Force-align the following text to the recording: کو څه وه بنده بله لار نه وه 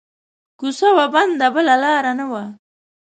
کو 0.59 0.67
څه 0.77 0.87
وه 0.95 1.05
بنده 1.13 1.47
بله 1.55 1.75
لار 1.83 2.05
نه 2.19 2.25
وه 2.31 2.43